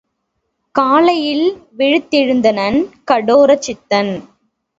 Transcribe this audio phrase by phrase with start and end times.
[0.75, 1.45] காலையில்
[1.71, 2.79] விழித் தெழுந்தனன்
[3.11, 4.11] கடோரசித்தன்.